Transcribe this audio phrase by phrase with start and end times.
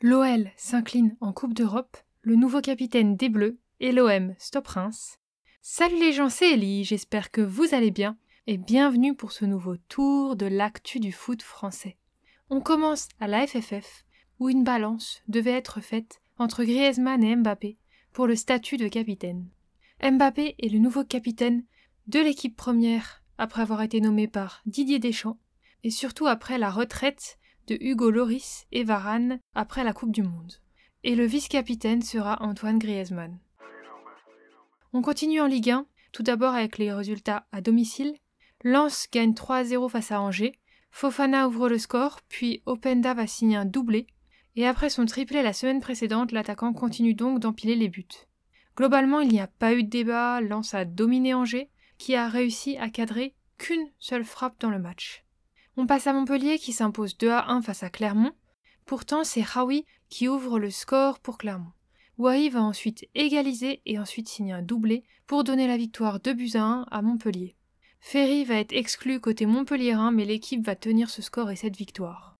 [0.00, 5.18] L'OL s'incline en Coupe d'Europe, le nouveau capitaine des Bleus et l'OM Stop Reims.
[5.62, 9.76] Salut les gens, c'est Ellie, j'espère que vous allez bien et bienvenue pour ce nouveau
[9.88, 11.96] tour de l'actu du foot français.
[12.50, 14.04] On commence à la FFF
[14.40, 17.78] où une balance devait être faite entre Griezmann et Mbappé
[18.12, 19.48] pour le statut de capitaine.
[20.02, 21.64] Mbappé est le nouveau capitaine
[22.06, 25.38] de l'équipe première après avoir été nommé par Didier Deschamps
[25.82, 30.52] et surtout après la retraite de Hugo Loris et Varane après la Coupe du Monde.
[31.02, 33.38] Et le vice-capitaine sera Antoine Griezmann.
[34.92, 38.14] On continue en Ligue 1, tout d'abord avec les résultats à domicile.
[38.62, 40.58] Lens gagne 3-0 face à Angers,
[40.90, 44.06] Fofana ouvre le score, puis Openda va signer un doublé,
[44.56, 48.06] et après son triplé la semaine précédente, l'attaquant continue donc d'empiler les buts.
[48.76, 52.76] Globalement, il n'y a pas eu de débat, Lens a dominé Angers, qui a réussi
[52.78, 55.24] à cadrer qu'une seule frappe dans le match.
[55.76, 58.32] On passe à Montpellier qui s'impose 2 à 1 face à Clermont.
[58.86, 61.72] Pourtant, c'est Raoui qui ouvre le score pour Clermont.
[62.16, 66.50] Wai va ensuite égaliser et ensuite signer un doublé pour donner la victoire 2 buts
[66.54, 67.56] à 1 à Montpellier.
[67.98, 72.38] Ferry va être exclu côté montpelliérain, mais l'équipe va tenir ce score et cette victoire.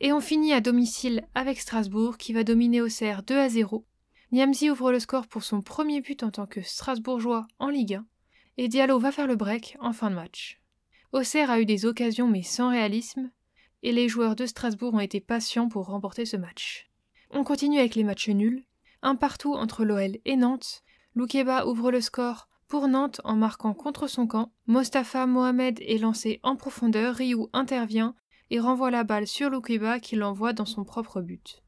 [0.00, 3.84] Et on finit à domicile avec Strasbourg qui va dominer Auxerre 2 à 0.
[4.32, 8.06] Niamzi ouvre le score pour son premier but en tant que Strasbourgeois en Ligue 1
[8.56, 10.60] et Diallo va faire le break en fin de match.
[11.12, 13.30] Auxerre a eu des occasions mais sans réalisme
[13.82, 16.90] et les joueurs de Strasbourg ont été patients pour remporter ce match.
[17.30, 18.64] On continue avec les matchs nuls.
[19.02, 20.82] Un partout entre l'OL et Nantes.
[21.14, 24.52] Loukeba ouvre le score pour Nantes en marquant contre son camp.
[24.66, 27.14] Mostafa Mohamed est lancé en profondeur.
[27.14, 28.14] Rioux intervient
[28.50, 31.62] et renvoie la balle sur Loukeba qui l'envoie dans son propre but.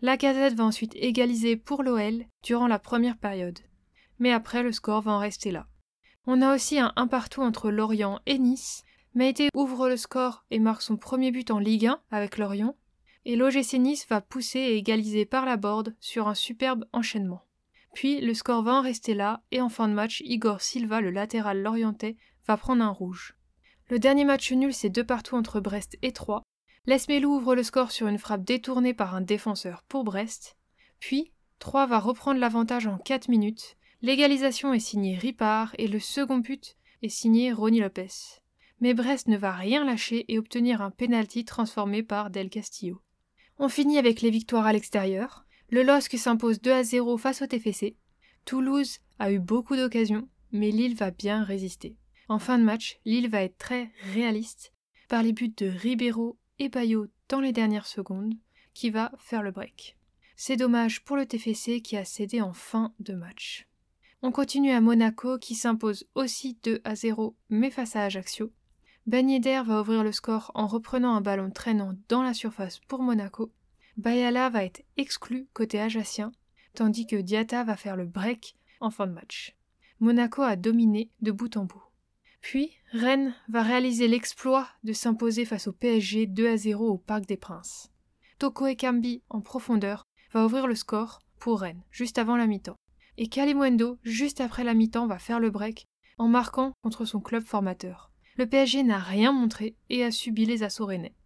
[0.00, 3.58] La casette va ensuite égaliser pour l'OL durant la première période.
[4.20, 5.66] Mais après, le score va en rester là.
[6.30, 8.84] On a aussi un 1 partout entre Lorient et Nice.
[9.14, 12.76] Maïté ouvre le score et marque son premier but en Ligue 1 avec Lorient.
[13.24, 17.46] Et l'OGC Nice va pousser et égaliser par la borde sur un superbe enchaînement.
[17.94, 21.08] Puis le score va en rester là et en fin de match, Igor Silva, le
[21.08, 23.34] latéral lorientais, va prendre un rouge.
[23.88, 26.42] Le dernier match nul, c'est 2 partout entre Brest et Troyes.
[26.84, 30.58] Lesmelou ouvre le score sur une frappe détournée par un défenseur pour Brest.
[31.00, 36.38] Puis, Troyes va reprendre l'avantage en 4 minutes L'égalisation est signée Ripard et le second
[36.38, 38.40] but est signé Ronnie Lopez.
[38.80, 43.02] Mais Brest ne va rien lâcher et obtenir un penalty transformé par Del Castillo.
[43.58, 45.46] On finit avec les victoires à l'extérieur.
[45.70, 47.96] Le LOSC s'impose 2 à 0 face au TFC.
[48.44, 51.96] Toulouse a eu beaucoup d'occasions, mais Lille va bien résister.
[52.28, 54.72] En fin de match, Lille va être très réaliste
[55.08, 58.34] par les buts de Ribeiro et Payot dans les dernières secondes,
[58.74, 59.96] qui va faire le break.
[60.36, 63.68] C'est dommage pour le TFC qui a cédé en fin de match.
[64.20, 68.52] On continue à Monaco qui s'impose aussi 2 à 0 mais face à Ajaccio.
[69.06, 69.28] Ben
[69.62, 73.52] va ouvrir le score en reprenant un ballon traînant dans la surface pour Monaco.
[73.96, 76.32] Bayala va être exclu côté ajaccien,
[76.74, 79.56] tandis que Diata va faire le break en fin de match.
[80.00, 81.82] Monaco a dominé de bout en bout.
[82.40, 87.26] Puis, Rennes va réaliser l'exploit de s'imposer face au PSG 2 à 0 au Parc
[87.26, 87.92] des Princes.
[88.38, 92.76] Toko Ekambi, en profondeur, va ouvrir le score pour Rennes, juste avant la mi-temps
[93.18, 97.42] et Kalimundo, juste après la mi-temps, va faire le break en marquant contre son club
[97.42, 98.12] formateur.
[98.36, 101.16] Le PSG n'a rien montré et a subi les assauts rennais.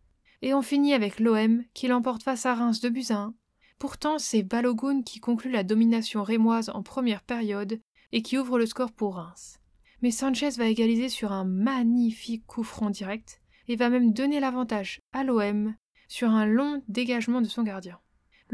[0.40, 3.34] Et on finit avec l'OM qui l'emporte face à Reims de buts à 1.
[3.78, 7.78] Pourtant, c'est Balogun qui conclut la domination rémoise en première période
[8.12, 9.58] et qui ouvre le score pour Reims.
[10.00, 15.02] Mais Sanchez va égaliser sur un magnifique coup franc direct et va même donner l'avantage
[15.12, 15.74] à l'OM
[16.08, 17.98] sur un long dégagement de son gardien.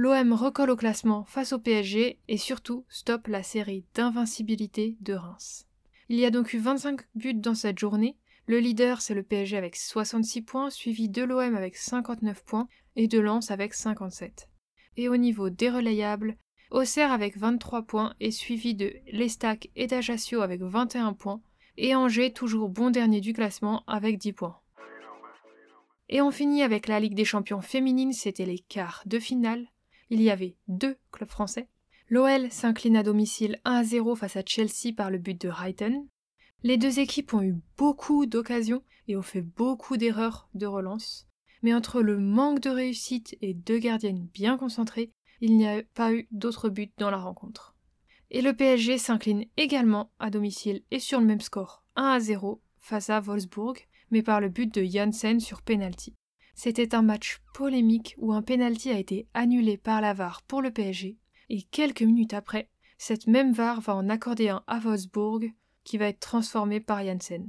[0.00, 5.66] L'OM recolle au classement face au PSG et surtout stoppe la série d'invincibilité de Reims.
[6.08, 8.16] Il y a donc eu 25 buts dans cette journée.
[8.46, 13.08] Le leader, c'est le PSG avec 66 points, suivi de l'OM avec 59 points et
[13.08, 14.48] de Lens avec 57.
[14.98, 16.36] Et au niveau des relayables,
[16.70, 21.42] Auxerre avec 23 points et suivi de l'Estac et d'Ajaccio avec 21 points,
[21.76, 24.60] et Angers toujours bon dernier du classement avec 10 points.
[26.08, 29.66] Et on finit avec la Ligue des champions féminines, c'était les quarts de finale
[30.10, 31.68] il y avait deux clubs français.
[32.10, 36.08] L'OL s'incline à domicile 1 à 0 face à Chelsea par le but de Wrighton.
[36.62, 41.28] Les deux équipes ont eu beaucoup d'occasions et ont fait beaucoup d'erreurs de relance.
[41.62, 46.12] Mais entre le manque de réussite et deux gardiennes bien concentrées, il n'y a pas
[46.12, 47.76] eu d'autres buts dans la rencontre.
[48.30, 52.60] Et le PSG s'incline également à domicile et sur le même score 1 à 0
[52.78, 53.76] face à Wolfsburg,
[54.10, 56.14] mais par le but de Janssen sur penalty.
[56.60, 60.72] C'était un match polémique où un penalty a été annulé par la VAR pour le
[60.72, 61.16] PSG,
[61.50, 62.68] et quelques minutes après,
[62.98, 65.52] cette même VAR va en accorder un à Wolfsburg,
[65.84, 67.48] qui va être transformé par Janssen.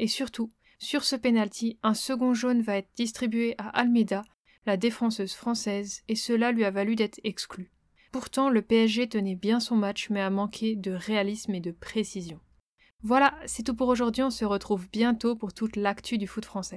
[0.00, 0.50] Et surtout,
[0.80, 4.24] sur ce penalty, un second jaune va être distribué à Almeida,
[4.66, 7.70] la défenseuse française, et cela lui a valu d'être exclu.
[8.10, 12.40] Pourtant, le PSG tenait bien son match, mais a manqué de réalisme et de précision.
[13.04, 16.76] Voilà, c'est tout pour aujourd'hui, on se retrouve bientôt pour toute l'actu du foot français.